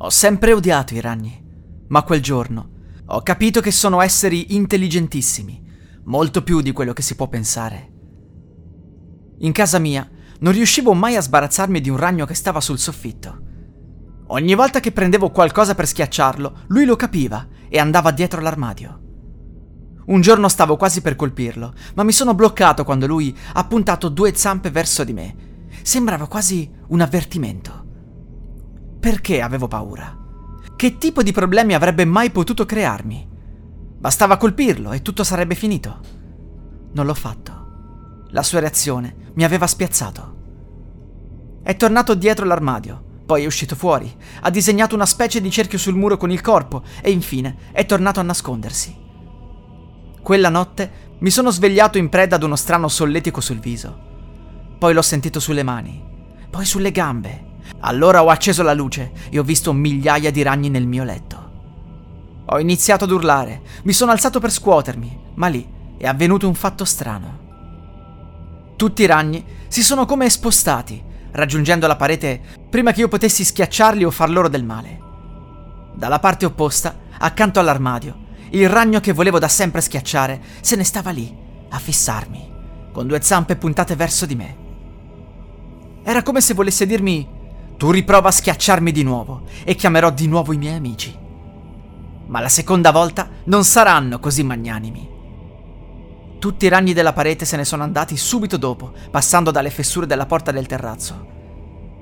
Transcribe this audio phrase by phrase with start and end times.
[0.00, 1.44] Ho sempre odiato i ragni,
[1.88, 2.70] ma quel giorno
[3.04, 5.60] ho capito che sono esseri intelligentissimi,
[6.04, 7.92] molto più di quello che si può pensare.
[9.38, 10.08] In casa mia
[10.38, 13.42] non riuscivo mai a sbarazzarmi di un ragno che stava sul soffitto.
[14.28, 19.00] Ogni volta che prendevo qualcosa per schiacciarlo, lui lo capiva e andava dietro l'armadio.
[20.06, 24.32] Un giorno stavo quasi per colpirlo, ma mi sono bloccato quando lui ha puntato due
[24.32, 25.36] zampe verso di me.
[25.82, 27.86] Sembrava quasi un avvertimento.
[29.00, 30.16] Perché avevo paura?
[30.74, 33.26] Che tipo di problemi avrebbe mai potuto crearmi?
[33.96, 36.00] Bastava colpirlo e tutto sarebbe finito.
[36.92, 38.26] Non l'ho fatto.
[38.30, 40.36] La sua reazione mi aveva spiazzato.
[41.62, 45.94] È tornato dietro l'armadio, poi è uscito fuori, ha disegnato una specie di cerchio sul
[45.94, 48.96] muro con il corpo e infine è tornato a nascondersi.
[50.20, 53.96] Quella notte mi sono svegliato in preda ad uno strano solletico sul viso.
[54.78, 56.04] Poi l'ho sentito sulle mani,
[56.50, 57.46] poi sulle gambe
[57.80, 61.46] allora ho acceso la luce e ho visto migliaia di ragni nel mio letto.
[62.46, 65.66] Ho iniziato ad urlare, mi sono alzato per scuotermi, ma lì
[65.96, 67.46] è avvenuto un fatto strano.
[68.76, 71.02] Tutti i ragni si sono come spostati,
[71.32, 75.00] raggiungendo la parete prima che io potessi schiacciarli o far loro del male.
[75.94, 81.10] Dalla parte opposta, accanto all'armadio, il ragno che volevo da sempre schiacciare se ne stava
[81.10, 81.34] lì,
[81.68, 82.52] a fissarmi,
[82.92, 84.56] con due zampe puntate verso di me.
[86.02, 87.36] Era come se volesse dirmi
[87.78, 91.16] tu riprova a schiacciarmi di nuovo e chiamerò di nuovo i miei amici.
[92.26, 95.08] Ma la seconda volta non saranno così magnanimi.
[96.40, 100.26] Tutti i ragni della parete se ne sono andati subito dopo, passando dalle fessure della
[100.26, 101.26] porta del terrazzo.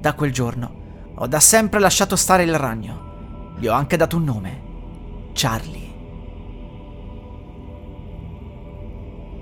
[0.00, 3.54] Da quel giorno ho da sempre lasciato stare il ragno.
[3.58, 4.62] Gli ho anche dato un nome.
[5.34, 5.94] Charlie.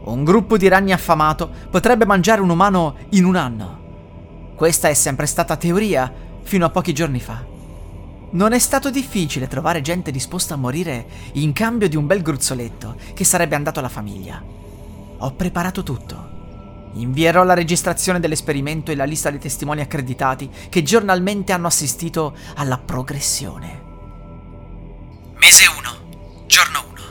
[0.07, 3.83] Un gruppo di ragni affamato potrebbe mangiare un umano in un anno.
[4.55, 6.13] Questa è sempre stata teoria,
[6.45, 7.45] fino a pochi giorni fa.
[8.31, 12.97] Non è stato difficile trovare gente disposta a morire in cambio di un bel gruzzoletto
[13.15, 14.43] che sarebbe andato alla famiglia.
[15.19, 16.33] Ho preparato tutto.
[16.95, 22.79] Invierò la registrazione dell'esperimento e la lista dei testimoni accreditati che giornalmente hanno assistito alla
[22.79, 23.83] progressione.
[25.37, 27.03] Mese 1, giorno 1.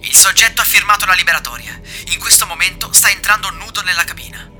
[0.00, 1.78] Il soggetto ha firmato la liberatoria.
[2.12, 4.52] In questo momento sta entrando nudo nella cabina.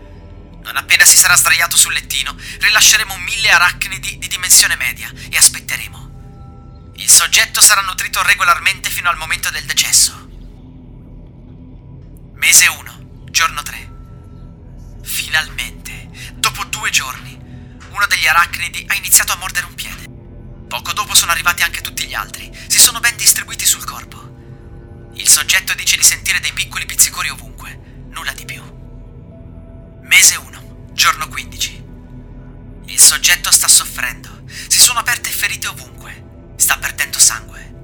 [0.65, 6.93] Non appena si sarà sdraiato sul lettino, rilasceremo mille arachnidi di dimensione media e aspetteremo.
[6.97, 10.27] Il soggetto sarà nutrito regolarmente fino al momento del decesso.
[12.37, 13.93] Mese 1, giorno 3.
[15.03, 17.39] Finalmente, dopo due giorni,
[17.91, 20.07] uno degli arachnidi ha iniziato a mordere un piede.
[20.67, 25.13] Poco dopo sono arrivati anche tutti gli altri, si sono ben distribuiti sul corpo.
[25.13, 28.84] Il soggetto dice di sentire dei piccoli pizzicori ovunque, nulla di più.
[30.15, 30.91] Mese 1.
[30.93, 31.85] Giorno 15.
[32.87, 34.45] Il soggetto sta soffrendo.
[34.47, 36.53] Si sono aperte ferite ovunque.
[36.55, 37.75] Sta perdendo sangue.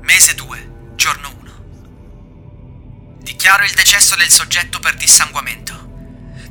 [0.00, 0.94] Mese 2.
[0.94, 3.18] Giorno 1.
[3.20, 5.74] Dichiaro il decesso del soggetto per dissanguamento.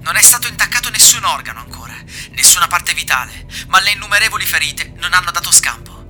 [0.01, 1.95] Non è stato intaccato nessun organo ancora,
[2.33, 6.05] nessuna parte vitale, ma le innumerevoli ferite non hanno dato scampo.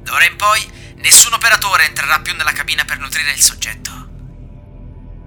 [0.00, 0.66] D'ora in poi
[0.96, 4.08] nessun operatore entrerà più nella cabina per nutrire il soggetto.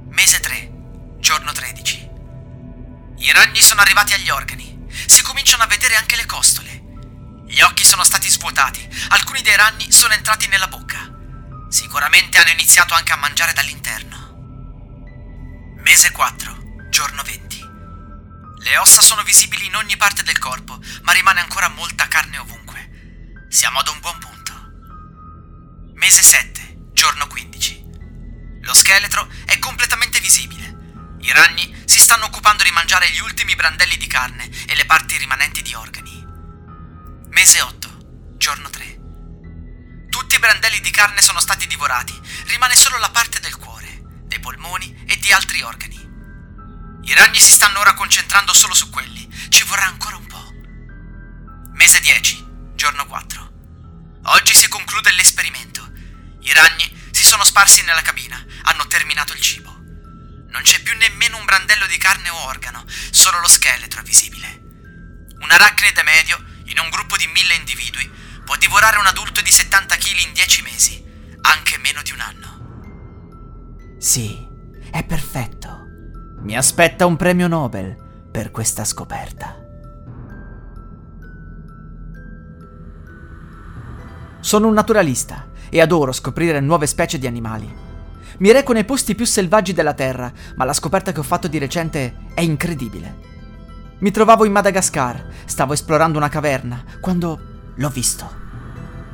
[0.09, 0.71] Mese 3.
[1.19, 2.06] Giorno 13.
[3.19, 4.85] I ragni sono arrivati agli organi.
[5.07, 6.83] Si cominciano a vedere anche le costole.
[7.47, 8.87] Gli occhi sono stati svuotati.
[9.09, 11.15] Alcuni dei ragni sono entrati nella bocca.
[11.69, 14.15] Sicuramente hanno iniziato anche a mangiare dall'interno.
[15.77, 17.65] Mese 4, giorno 20.
[18.59, 23.45] Le ossa sono visibili in ogni parte del corpo, ma rimane ancora molta carne ovunque.
[23.49, 24.53] Siamo ad un buon punto.
[25.95, 27.85] Mese 7, giorno 15.
[28.61, 31.15] Lo scheletro è completamente visibile.
[31.21, 35.15] I ragni si stanno occupando di mangiare gli ultimi brandelli di carne e le parti
[35.15, 36.21] rimanenti di organi.
[37.29, 38.99] Mese 8, giorno 3.
[40.09, 42.13] Tutti i brandelli di carne sono stati divorati,
[42.47, 45.95] rimane solo la parte del cuore, dei polmoni e di altri organi.
[47.03, 50.51] I ragni si stanno ora concentrando solo su quelli, ci vorrà ancora un po'.
[51.75, 53.51] Mese 10, giorno 4.
[54.25, 55.89] Oggi si conclude l'esperimento.
[56.41, 59.76] I ragni si sono sparsi nella cabina, hanno terminato il cibo.
[60.49, 64.61] Non c'è più nemmeno un brandello di carne o organo, solo lo scheletro è visibile.
[65.39, 68.09] Un arachnide medio, in un gruppo di mille individui,
[68.43, 71.03] può divorare un adulto di 70 kg in 10 mesi,
[71.41, 73.97] anche meno di un anno.
[73.99, 74.47] Sì,
[74.91, 75.85] è perfetto.
[76.39, 77.95] Mi aspetta un premio Nobel
[78.31, 79.65] per questa scoperta.
[84.39, 87.86] Sono un naturalista e adoro scoprire nuove specie di animali.
[88.39, 91.57] Mi reco nei posti più selvaggi della Terra, ma la scoperta che ho fatto di
[91.57, 93.25] recente è incredibile.
[93.99, 97.39] Mi trovavo in Madagascar, stavo esplorando una caverna, quando
[97.73, 98.29] l'ho visto.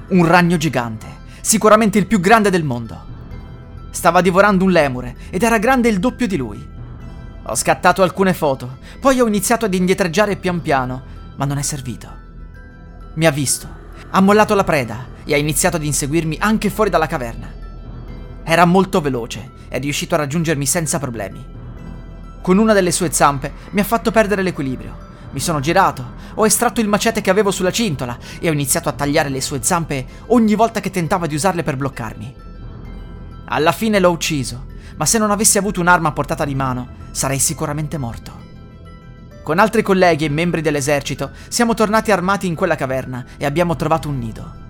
[0.09, 1.07] Un ragno gigante,
[1.39, 3.11] sicuramente il più grande del mondo.
[3.91, 6.71] Stava divorando un lemure ed era grande il doppio di lui.
[7.43, 11.01] Ho scattato alcune foto, poi ho iniziato ad indietreggiare pian piano,
[11.37, 12.09] ma non è servito.
[13.13, 13.69] Mi ha visto,
[14.09, 17.62] ha mollato la preda e ha iniziato ad inseguirmi anche fuori dalla caverna.
[18.43, 21.43] Era molto veloce e è riuscito a raggiungermi senza problemi.
[22.41, 25.11] Con una delle sue zampe mi ha fatto perdere l'equilibrio.
[25.31, 28.93] Mi sono girato, ho estratto il macete che avevo sulla cintola e ho iniziato a
[28.93, 32.35] tagliare le sue zampe ogni volta che tentava di usarle per bloccarmi.
[33.45, 34.65] Alla fine l'ho ucciso,
[34.97, 38.41] ma se non avessi avuto un'arma a portata di mano, sarei sicuramente morto.
[39.41, 44.07] Con altri colleghi e membri dell'esercito siamo tornati armati in quella caverna e abbiamo trovato
[44.07, 44.62] un nido.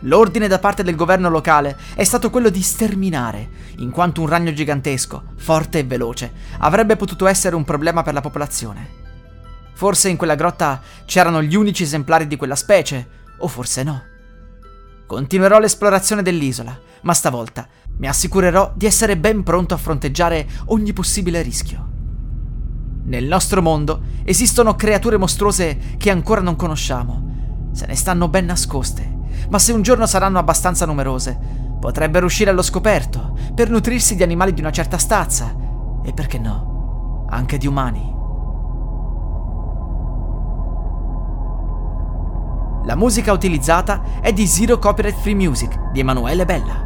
[0.00, 3.48] L'ordine da parte del governo locale è stato quello di sterminare,
[3.78, 8.20] in quanto un ragno gigantesco, forte e veloce, avrebbe potuto essere un problema per la
[8.20, 9.04] popolazione.
[9.72, 13.08] Forse in quella grotta c'erano gli unici esemplari di quella specie,
[13.38, 14.02] o forse no.
[15.06, 17.66] Continuerò l'esplorazione dell'isola, ma stavolta
[17.98, 21.94] mi assicurerò di essere ben pronto a fronteggiare ogni possibile rischio.
[23.04, 27.70] Nel nostro mondo esistono creature mostruose che ancora non conosciamo.
[27.72, 29.15] Se ne stanno ben nascoste
[29.48, 31.38] ma se un giorno saranno abbastanza numerose,
[31.78, 35.54] potrebbero uscire allo scoperto per nutrirsi di animali di una certa stazza
[36.02, 38.14] e perché no, anche di umani.
[42.84, 46.85] La musica utilizzata è di Zero Copyright Free Music di Emanuele Bella.